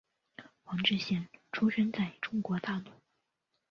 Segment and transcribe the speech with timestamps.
[0.63, 2.85] 黄志贤出生在中国大陆。